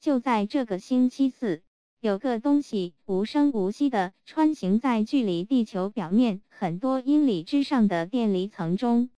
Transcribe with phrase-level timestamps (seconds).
[0.00, 1.62] 就在这个星期四，
[2.00, 9.10] 有个东西无声无息地穿行在距离地球表面很多英里之上的电离层中。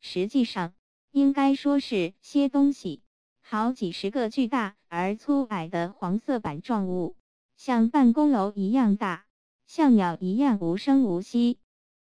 [0.00, 0.72] 实际上，
[1.12, 3.02] 应该说是些东西，
[3.42, 7.16] 好几十个巨大而粗矮的黄色板状物，
[7.58, 9.26] 像办公楼一样大，
[9.66, 11.58] 像鸟一样无声无息。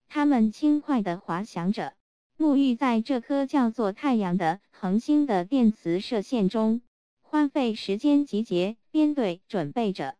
[0.06, 1.94] 它们轻快地滑翔着，
[2.38, 6.82] 沐浴在这颗叫做太阳的恒星的电磁射线中。
[7.30, 10.14] 花费时间集结、编队、准备着。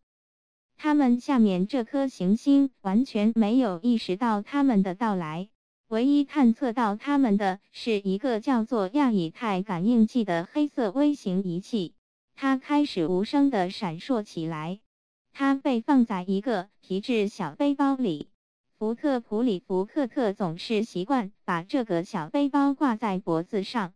[0.77, 5.49] 他们下面这颗行星完全没有意识到他们的到来。
[5.87, 11.95] 唯一探测到他们的是一个叫做亚以太感应器的黑色微型仪器。
[12.35, 14.79] 它开始无声地闪烁起来。
[15.33, 18.29] 它被放在一个皮质小背包里。
[18.77, 23.95] 福特普里福克特总是习惯把这个小背包挂在脖子上。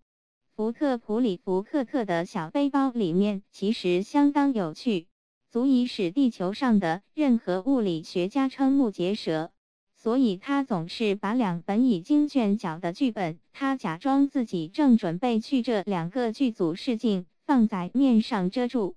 [0.55, 5.07] 福特普里福克特的小背包里面其实相当有趣，
[5.49, 9.49] 足以使地球上的任何物理学家瞠目结舌。
[9.95, 18.95] 所以他总是把两本已经卷角的剧本，他假装自己正准备去这两个剧组试镜，放在面上遮住。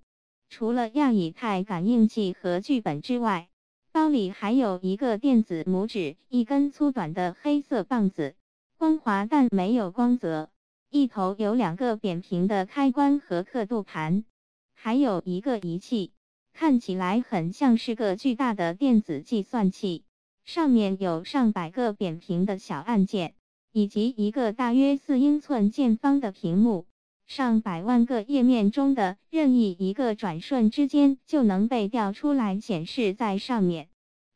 [0.51, 3.48] 除了亚以太感应器和剧本之外，
[3.93, 8.35] 包里还有一个电子拇指，一根粗短的黑色棒子，
[8.77, 10.51] 光滑但没有光泽。
[10.89, 14.25] 一头有两个扁平的开关和刻度盘，
[14.73, 16.12] 还有一个仪器，
[16.53, 20.05] 看起来很像是个巨大的电子计算器，
[20.45, 23.34] 上面有上百个扁平的小按键，
[23.73, 26.87] 以及一个大约四英寸见方的屏幕。
[27.27, 33.89] 上百万个页面中的任意一个转瞬之间就能被调出来显示在上面。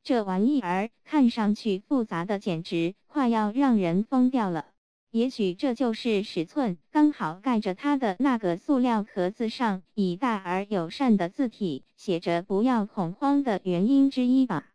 [0.03, 4.70] 这玩意儿看上去复杂的简直快要让人疯掉了。
[5.13, 14.69] 也许这就是尺寸刚好盖着它的那个塑料壳子上以大而友善的字体写着“不要恐慌”的原因之一吧。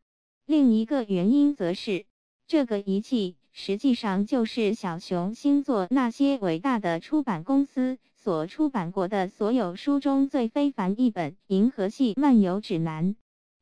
[0.45, 2.05] 另一个原因则是，
[2.47, 13.13] 这个仪器实际上就是小熊星座那些伟大的出版公司所出版过的所有书中最非凡一本《银河系漫游指南》。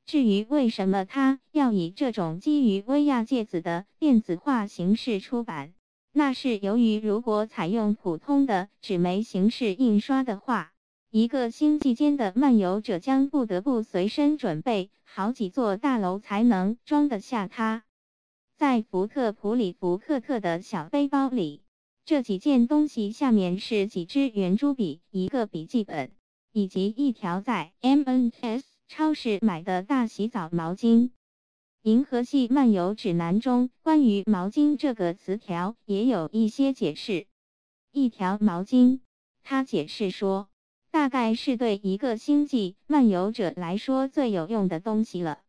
[0.07, 5.73] 至于为什么它要以这种基于威亚介子的电子化形式出版，
[6.16, 10.72] 那是由于，如果采用普通的纸媒形式印刷的话，
[11.09, 17.84] 一个星际间的漫游者将不得不随身准备好几座大楼才能装得下它。
[18.56, 21.63] 在福特普里福克特的小背包里，
[22.06, 26.12] 这几件东西下面是几支圆珠笔、一个笔记本，
[26.51, 31.09] 以及一条在 MNS 超市买的大洗澡毛巾。
[31.83, 37.27] 《银河系漫游指南》中关于“毛巾”这个词条也有一些解释。
[37.91, 39.01] 一条毛巾，
[39.44, 40.47] 他解释说，
[40.91, 45.41] 大概是对一个星际漫游者来说最有用的东西了。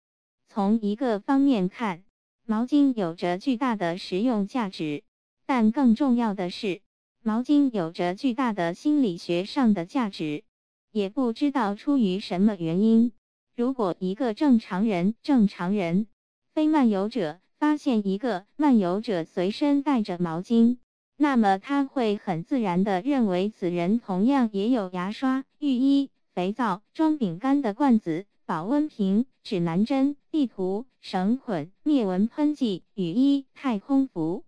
[0.49, 2.03] 从一个方面看，
[2.45, 5.05] 毛巾有着巨大的实用价值，
[5.47, 6.83] 但更重要的是，
[7.23, 10.43] 毛巾有着巨大的心理学上的价值。
[10.91, 13.13] 也不知道出于什么原因，
[13.55, 16.09] 如果一个正常人，正常人。
[16.55, 20.77] 非漫游者发现一个漫游者随身带着毛巾，
[21.17, 34.45] 那么他会很自然地认为此人同样也有牙刷、浴衣、肥皂、装饼干的罐子、保温瓶、指南针、地图、绳捆、灭蚊喷剂、雨衣、太空服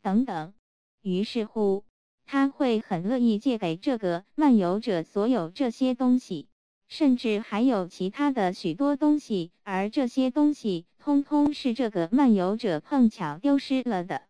[0.00, 0.54] 等等。
[1.02, 1.84] 于是乎，
[2.24, 6.46] 他会很乐意借给这个漫游者所有这些东西。
[6.88, 14.22] 甚至还有其他的许多东西，而这些东西通通是这个漫游者碰巧丢失了的。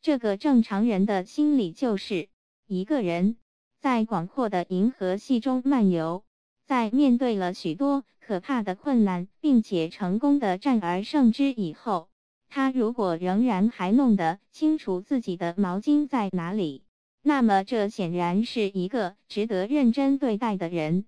[0.00, 2.28] 这个正常人的心理就是：
[2.66, 3.36] 一个人
[3.80, 6.24] 在广阔的银河系中漫游，
[6.64, 12.08] 在面对了许多可怕的困难，并且成功的战而胜之以后，
[12.48, 16.84] 他如果仍然还弄得清楚自己的毛巾在哪里，
[17.22, 21.04] 那么这显然是一个值得认真对待的人。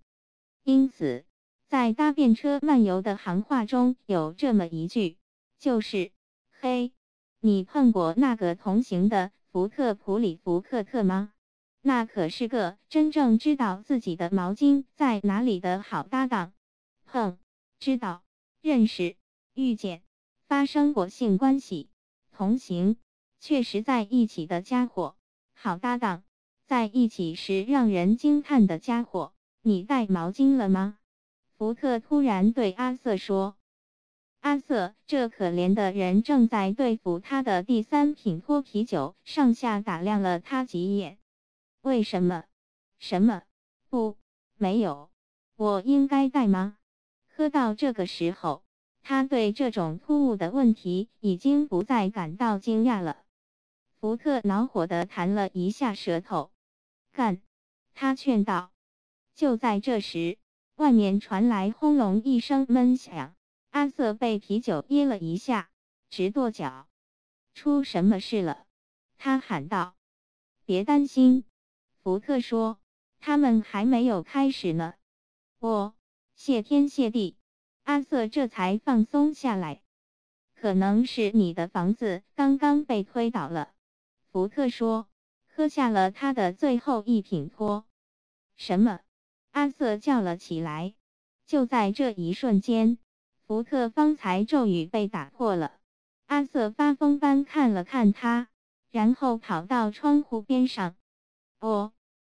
[0.65, 1.25] 因此，
[1.69, 5.17] 在搭便车漫游的行话中有这么一句，
[5.59, 6.13] 就是
[6.61, 6.93] ：“嘿，
[7.41, 11.33] 你碰过那个同行的福特普里福克特吗？
[11.81, 16.53] 那可是个真正知道自己的毛巾在哪里的好搭档。
[17.05, 17.39] 碰，
[17.79, 18.23] 知道，
[18.61, 19.17] 认识，
[19.55, 20.03] 遇见，
[20.47, 21.91] 发生过性关系，
[22.33, 22.97] 同行，
[23.41, 25.17] 确实在一起的家伙，
[25.55, 26.23] 好搭档，
[26.67, 29.33] 在一起时让人惊叹的家伙。”
[29.67, 30.99] 你带毛巾了吗？
[31.57, 33.57] 福特突然对阿瑟说
[34.43, 41.19] ：“阿瑟，这可怜的人正在对付他的第三品脱啤酒，上下打量了他几眼。
[41.83, 42.45] 为什么？
[42.99, 43.43] 什么？
[43.89, 44.17] 不，
[44.57, 45.11] 没有。
[45.57, 46.77] 我应该带吗？
[47.29, 48.65] 喝到这个时候，
[49.03, 53.23] 他对这种突兀的问题已经不再感到惊讶了。
[54.01, 56.51] 福特恼火地弹了一下舌头，
[57.13, 57.41] 干！
[57.95, 58.73] 他劝道。
[59.37, 60.39] 就在这时，
[60.77, 63.37] 外面传来轰隆一声闷响，
[63.71, 65.71] 阿瑟被啤酒噎了一下，
[66.11, 66.89] 直跺脚。
[67.55, 68.67] 出什么事了？
[69.17, 69.95] 他喊道。
[70.65, 71.45] 别担心，
[72.03, 72.81] 福特说，
[73.21, 74.95] 他们还没有开始呢。
[75.61, 75.95] 我
[76.35, 77.37] 谢天谢地，
[77.85, 79.81] 阿瑟这才放松下来。
[80.55, 83.73] 可能是你的房子刚刚被推倒了，
[84.33, 85.07] 福特说，
[85.47, 87.85] 喝下了他的最后一品托。
[88.57, 89.01] 什么？
[89.55, 90.95] 阿瑟叫了起来。
[91.47, 92.99] 就在这一瞬间，
[93.47, 95.79] 福特方才咒语被打破了。
[96.27, 98.49] 阿瑟发疯般看了看他，
[98.91, 100.97] 然后跑到窗户边上。
[101.61, 101.93] 哦，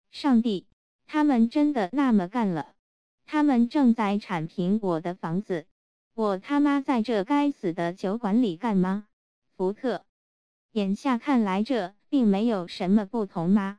[0.09, 0.65] 上帝，
[1.05, 2.73] 他们真的那么干了？
[3.27, 5.67] 他们正在铲平我的房子，
[6.15, 9.05] 我他妈在这该死的酒馆里干吗？
[9.55, 10.05] 福特，
[10.71, 13.77] 眼下看来这并没有什么不同吗？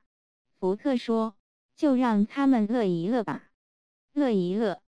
[0.60, 1.34] 福特说
[1.76, 3.42] ：“就让他们乐一乐吧，
[4.12, 4.80] 乐一乐。”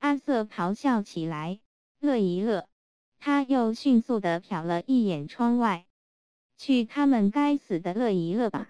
[0.00, 1.60] 阿瑟咆哮起来
[2.00, 2.68] ：“乐一乐！”
[3.20, 5.86] 他又迅速地瞟了一眼窗外
[6.58, 8.68] ，“去他们该死的乐一乐吧！”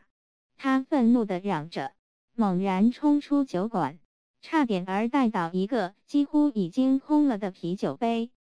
[0.57, 1.93] 他愤怒地嚷着，
[2.35, 3.99] 猛然冲出酒馆。
[4.43, 8.33] 差点儿带倒一个几乎已经空了的啤酒杯！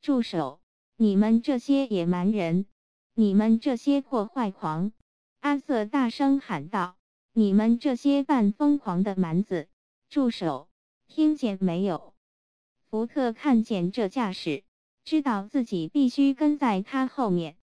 [0.00, 0.60] 住手！
[0.96, 2.66] 你们这些野蛮人！
[3.14, 4.92] 你们这些破坏狂！
[5.40, 6.96] 阿瑟大声喊道
[7.32, 9.68] ：“你们这些半疯狂的蛮子！
[10.08, 10.68] 住手！
[11.06, 12.14] 听见没有？”
[12.90, 14.64] 福特看见这架势，
[15.04, 17.56] 知道自己必须跟在他后面，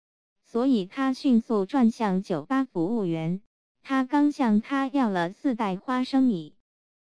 [0.44, 3.42] 所以他迅速转向酒吧服务员。
[3.82, 6.54] 他刚向他要了四袋花生米。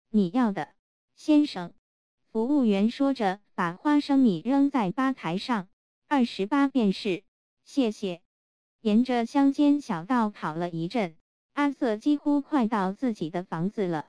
[0.10, 0.74] 你要的，
[1.16, 1.74] 先生。
[2.32, 5.68] 服务员说着，把花生米扔在吧台上。
[6.08, 7.24] 二十八便是，
[7.64, 8.22] 谢谢。
[8.82, 11.16] 沿着乡间小道跑了一阵，
[11.60, 14.06] 阿瑟几乎快到自己的房子了。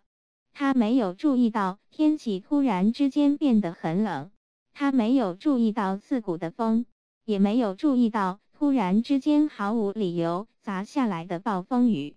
[0.52, 4.30] 他没有注意到天气突然之间变得很冷，
[4.72, 6.86] 他没有注意到刺骨的风，
[7.24, 12.14] 也没有注意到突然之间毫无理由砸下来的暴风雨。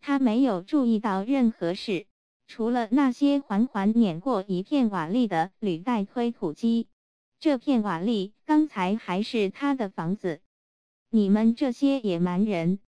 [0.00, 2.06] 他没有注意到任何事。
[2.48, 6.88] 除了那些缓缓碾过一片瓦砾的履带推土机，
[7.38, 10.40] 这片瓦砾刚才还是他的房子。
[11.08, 12.80] 你们这些野蛮人！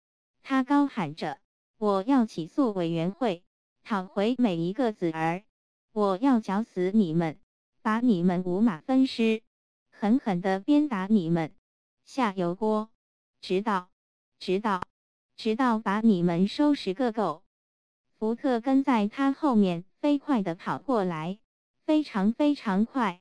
[0.42, 1.36] 他高喊着
[1.82, 3.42] ：“我要起诉委员会，
[3.82, 5.42] 讨回每一个子儿！
[5.90, 7.40] 我要绞死你们，
[7.82, 9.42] 把你们五马分尸，
[9.90, 11.52] 狠狠地鞭打你们，
[12.04, 12.88] 下油锅，
[13.40, 13.90] 直到，
[14.38, 14.80] 直到，
[15.36, 17.42] 直到把你们收拾个够！”
[18.16, 21.40] 福特跟在他后面，飞快地跑过来，
[21.84, 23.20] 非常非常快。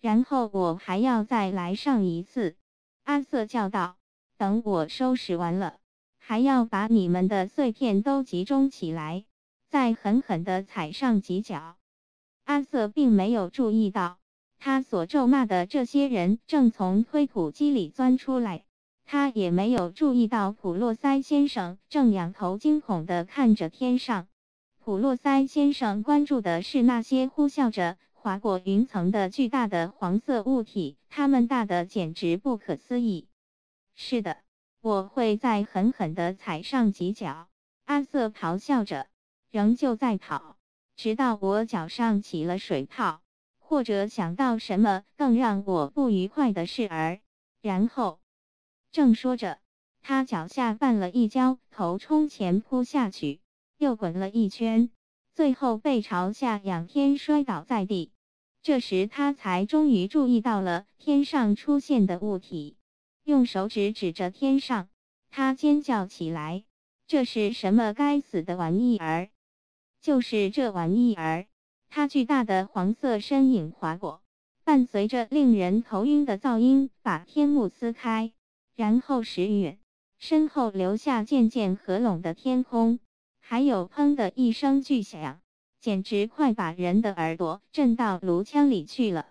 [0.00, 2.56] 然后我还要再来上一次，
[3.04, 3.98] 阿瑟叫道
[4.36, 5.78] ：“等我收拾完了，
[6.26, 9.26] 还要把你们的碎片都集中起来，
[9.68, 11.76] 再狠狠地踩上几脚。”
[12.44, 14.16] 阿瑟并没有注意到，
[14.58, 18.64] 他所咒骂的这些人正从推土机里钻出来。
[19.04, 24.28] 他也没有注意到普洛塞先生正仰头惊恐地看着天上。
[24.82, 33.28] 普洛塞先生关注的是那些呼啸着划过云层的巨大的黄色物体，它们大的简直不可思议。
[33.94, 34.38] 是的，
[34.84, 37.48] 我会再狠狠地踩上几脚。
[37.86, 39.06] 阿瑟咆哮着，
[39.50, 40.58] 仍旧在跑，
[40.94, 43.22] 直到我脚上起了水泡，
[43.58, 47.20] 或者想到什么更让我不愉快的事儿，
[47.62, 48.20] 然后。
[48.92, 49.58] 正说着，
[50.02, 53.40] 他脚下绊了一跤，头冲前扑下去，
[53.78, 54.90] 又滚了一圈，
[55.32, 58.12] 最后背朝下仰天摔倒在地。
[58.60, 62.76] 这时他才终于注意到了天上出现的物体，
[63.24, 64.88] 用手指指着天上，
[65.30, 66.64] 他尖叫起来
[67.08, 69.30] ：“这是什么该死的玩意儿？
[70.00, 71.46] 就是这玩意儿！”
[71.88, 74.22] 他巨大的黄色身影划过，
[74.62, 78.32] 伴随着令人头晕的噪音，把天幕撕开。
[78.76, 79.78] 然后时远，
[80.18, 82.98] 身后留下渐渐合拢的天空，
[83.40, 85.40] 还有砰的一声巨响，
[85.80, 89.28] 简直快把人的耳朵震到颅腔里去了。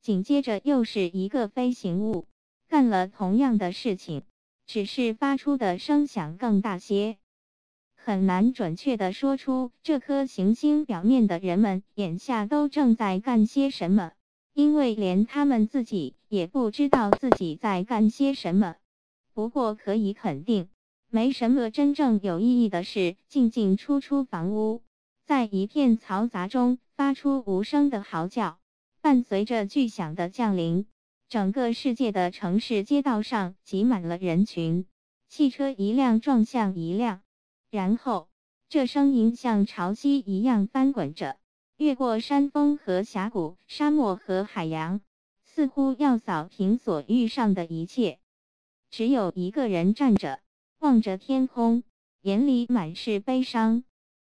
[0.00, 2.26] 紧接着又是一个飞行物，
[2.72, 4.22] 干了同样的事情，
[4.64, 7.18] 只是发出的声响更大些。
[7.94, 14.12] 很难准确地说出这颗行星表面的人们眼下都正在干些什么。
[14.54, 18.76] 因为连他们自己也不知道自己在干些什么。
[19.34, 20.70] 不过可以肯定，
[21.10, 24.80] 没什么真正有意义的事进进出出房屋，
[25.26, 28.58] 在一片嘈杂中发出无声的嚎叫，
[29.02, 30.86] 伴随着巨响的降临，
[31.32, 34.84] 整个世界的城市街道上挤满了人群，
[35.30, 37.22] 汽车一辆撞向一辆，
[37.70, 38.28] 然后
[38.68, 41.38] 这声音像潮汐一样翻滚着，
[41.78, 45.00] 越过山峰和峡谷、沙漠和海洋，
[45.46, 48.18] 似乎要扫平所遇上的一切。
[48.90, 50.40] 只有一个人站着，
[50.80, 51.82] 望着天空，
[52.20, 53.84] 眼里满是悲伤。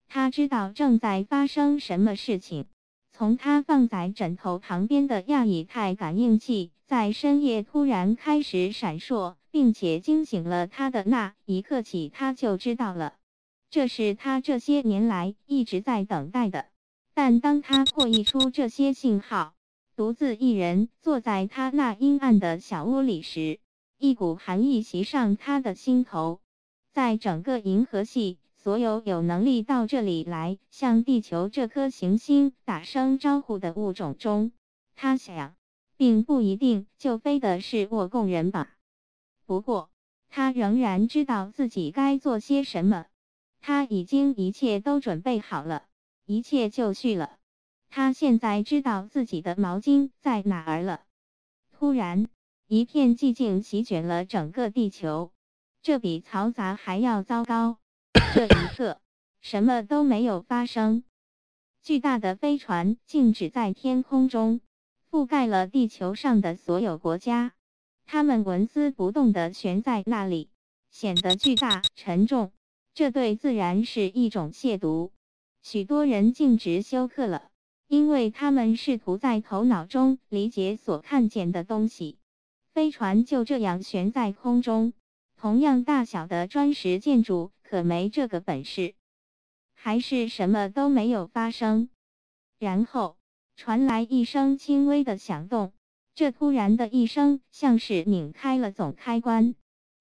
[0.09, 2.65] 他知道正在发生什么事情。
[3.13, 13.15] 从他放在枕头旁边的亚以太感应器在深夜突然开始闪烁，并且惊醒了他的那一刻起，他就知道了，
[13.71, 16.67] 这是他这些年来一直在等待的。
[17.15, 19.55] 但当他破译出这些信号，
[19.97, 23.61] 独自一人坐在他那阴暗的小屋里时，
[23.99, 26.41] 一股寒意袭上他的心头。
[26.93, 28.39] 在整个银河系。
[28.57, 34.53] 所有有能力到这里来向地球这颗行星打声招呼的物种中，
[34.97, 35.55] 他想，
[35.97, 38.75] 并不一定就非得是我共人吧。
[39.47, 39.91] 不过，
[40.29, 43.07] 他仍然知道自己该做些什么。
[43.61, 45.85] 他已经一切都准备好了，
[46.27, 47.39] 一切就绪了。
[47.89, 51.03] 他现在知道自己的毛巾在哪儿了。
[51.73, 52.27] 突然，
[52.67, 55.33] 一片寂静席卷了整个地球，
[55.81, 57.79] 这比嘈杂还要糟糕。
[58.35, 59.01] 这一刻，
[59.41, 61.05] 什么都没有发生。
[61.83, 64.61] 巨大的飞船静止在天空中，
[65.15, 67.53] 覆盖了地球上的所有国家。
[68.05, 70.51] 它们纹丝不动地悬在那里，
[70.91, 72.51] 显得巨大沉重。
[72.95, 75.13] 这对自然是一种亵渎。
[75.63, 77.49] 许多人径直休克了，
[77.87, 82.19] 因为他们试图在头脑中理解所看见的东西。
[82.73, 84.95] 飞船就这样悬在空中，
[85.37, 87.53] 同样大小的砖石建筑。
[87.63, 88.95] 可没这个本事，
[89.75, 91.89] 还是什么都没有发生。
[92.59, 93.17] 然后
[93.57, 95.73] 传来一声轻微的响动，
[96.15, 99.55] 这突然的一声像是拧开了总开关。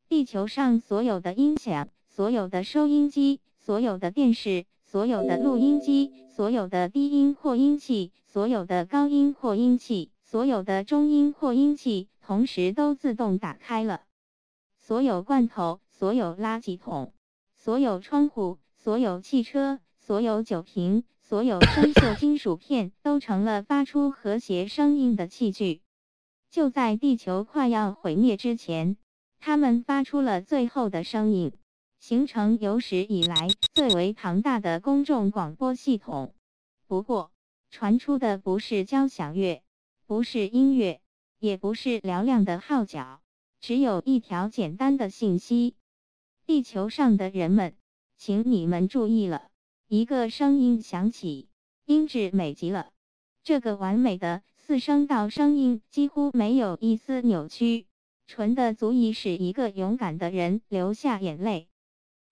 [0.10, 14.02] 地球上所有的音响、所有的收音机、所有的电视、所有的录音机、所有的低音扩音器、所有的高音扩音器、所有的中音扩音器，同时都自动打开了。
[14.80, 17.14] 所有罐头，所有垃圾桶。
[17.56, 25.82] 所有窗户、所有汽车、所有酒瓶、所有生锈金属片，都成了发出和谐声音的器具。
[26.52, 28.98] 就在地球快要毁灭之前，
[29.40, 31.54] 它们发出了最后的声音，
[31.98, 36.36] 形成有史以来最为庞大的公众广播系统。
[36.88, 37.32] 不过，
[37.72, 39.64] 传出的不是交响乐，
[40.06, 41.00] 不是音乐，
[41.40, 43.22] 也不是嘹亮的号角，
[43.62, 45.76] 只有一条简单的信息。
[46.46, 47.76] 地球上的人们，
[48.18, 49.50] 请你们注意了！
[49.88, 51.50] 一个声音响起，
[51.86, 52.90] 音质美极了。
[53.44, 57.86] 这个完美的四声道声音几乎没有一丝扭曲，
[58.26, 61.68] 纯的足以使一个勇敢的人流下眼泪。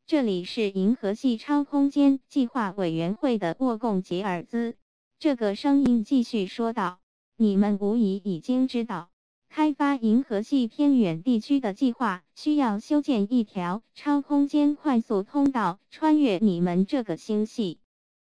[0.08, 4.76] 这里是银河系超空间计划委员会的沃贡杰尔兹。
[5.20, 7.00] 这个声音继续说道
[7.38, 9.11] ：“你们无疑已经知道。”
[9.54, 17.78] 开发银河系偏远地区的计划需要修建一条超空间快速通道，穿越你们这个星系。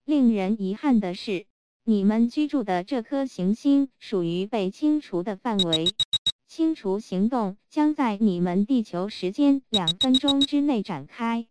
[0.06, 1.44] 令人遗憾的是，
[1.84, 5.88] 你们居住的这颗行星属于被清除的范围。
[6.46, 11.46] 清除行动将在你们地球时间两分钟之内展开。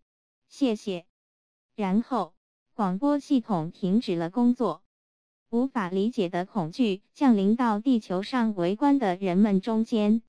[0.50, 1.06] 谢谢。
[1.76, 2.34] 然后，
[2.74, 4.82] 广播系统停止了工作。
[5.50, 10.22] 无法理解的恐惧降临到地球上围观的人们中间，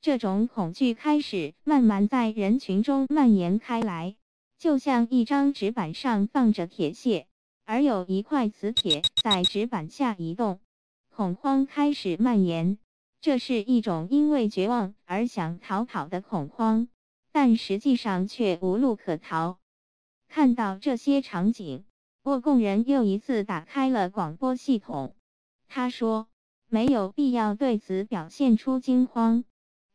[0.00, 4.16] 这种恐惧开始慢慢在人群中蔓延开来，
[4.58, 7.28] 就像一张纸板上放着铁屑，
[7.64, 10.58] 而有一块磁铁在纸板下移动。
[11.14, 12.78] 恐慌开始蔓延，
[13.20, 16.88] 这是一种因为绝望而想逃跑的恐慌，
[17.30, 19.60] 但实际上却无路可逃。
[20.28, 21.84] 看到这些场景。
[22.24, 25.14] 沃贡人又一次打开了广播系统。
[25.68, 26.26] 他说
[26.70, 29.44] ：“没有必要对此表现出惊慌。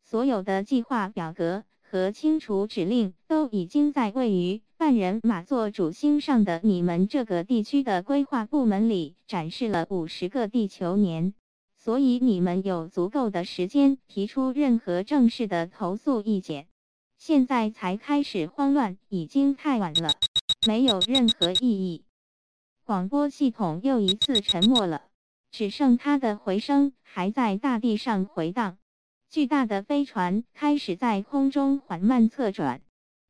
[0.03, 11.33] 所有的计划表格和清除指令都已经在位于半人马座主星上的你们这个地区的规划部门里展示了五十个地球年，
[11.77, 16.67] 所以你们有足够的时间提出任何正式的投诉意见。
[17.17, 20.11] 现在才开始慌乱已经太晚了，
[20.67, 22.03] 没有任何意义。”
[22.89, 25.03] 广播系统又一次沉默了，
[25.51, 28.79] 只剩它的回声还在大地上回荡。
[29.29, 32.81] 巨大的飞船开始在空中缓慢侧转，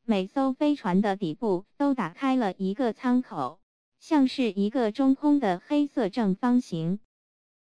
[0.06, 3.60] 每艘飞船的底部都打开了一个舱口，
[4.00, 7.02] 像是一个中空的黑色正方形。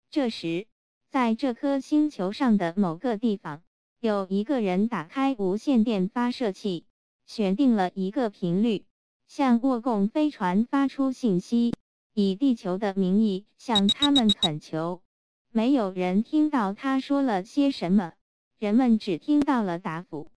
[0.09, 0.69] 这时，
[1.11, 3.62] 在这颗星球上的某个地方，
[3.99, 6.87] 有一个人打开无线电发射器，
[7.26, 8.85] 选定了一个频率，
[9.26, 11.75] 向沃贡飞船发出信息，
[12.15, 15.03] 以地球的名义向他们恳求。
[15.50, 18.12] 没有人听到他说了些什么，
[18.59, 20.31] 人们只听到了答复。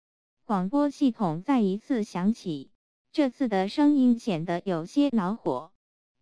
[0.46, 2.72] 广播系统再一次响起，
[3.12, 5.72] 这次的声音显得有些恼火。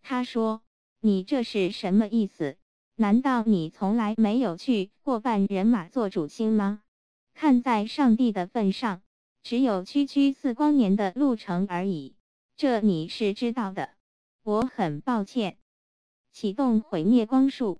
[0.01, 0.61] 他说
[1.01, 2.57] ：“你这是什么意思？
[2.95, 6.81] 难道你从来没有去过半人马做主星吗？
[7.33, 9.01] 看在上帝的份上，
[9.43, 12.15] 只有区区四光年的路程而已，
[12.57, 13.91] 这你是知道的。
[14.43, 15.57] 我很抱歉。”
[16.31, 17.79] 启动毁灭光束，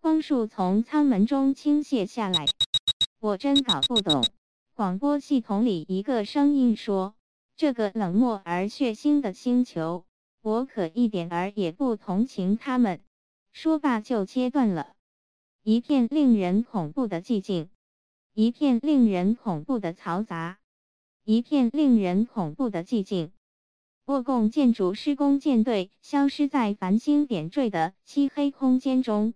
[0.00, 2.46] 光束从舱门中倾泻下来。
[3.18, 4.24] 我真搞不懂。
[4.74, 7.14] 广播系统里一个声音说
[7.56, 10.04] ：“这个冷漠而血腥的星球，
[10.40, 13.00] 我可一点儿也不同情他们。”
[13.52, 14.94] 说罢就切断了。
[15.62, 17.68] 一片令人恐怖的寂静，
[18.34, 20.58] 一片令人恐怖的嘈杂，
[21.24, 23.30] 一片令人恐怖的寂静。
[24.06, 29.32] 沃共建筑施工舰队消失在繁星点缀的漆黑空间中。